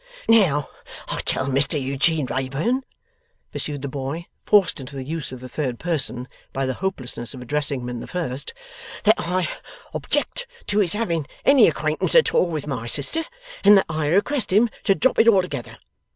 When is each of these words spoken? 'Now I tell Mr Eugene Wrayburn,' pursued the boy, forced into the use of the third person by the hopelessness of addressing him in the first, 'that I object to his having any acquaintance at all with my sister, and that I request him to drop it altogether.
'Now 0.27 0.67
I 1.09 1.21
tell 1.25 1.45
Mr 1.45 1.79
Eugene 1.79 2.25
Wrayburn,' 2.25 2.81
pursued 3.51 3.83
the 3.83 3.87
boy, 3.87 4.25
forced 4.47 4.79
into 4.79 4.95
the 4.95 5.03
use 5.03 5.31
of 5.31 5.41
the 5.41 5.47
third 5.47 5.77
person 5.77 6.27
by 6.53 6.65
the 6.65 6.73
hopelessness 6.73 7.35
of 7.35 7.41
addressing 7.43 7.81
him 7.81 7.89
in 7.89 7.99
the 7.99 8.07
first, 8.07 8.51
'that 9.03 9.13
I 9.19 9.47
object 9.93 10.47
to 10.65 10.79
his 10.79 10.93
having 10.93 11.27
any 11.45 11.67
acquaintance 11.67 12.15
at 12.15 12.33
all 12.33 12.47
with 12.47 12.65
my 12.65 12.87
sister, 12.87 13.23
and 13.63 13.77
that 13.77 13.85
I 13.89 14.07
request 14.07 14.51
him 14.51 14.71
to 14.85 14.95
drop 14.95 15.19
it 15.19 15.27
altogether. 15.27 15.77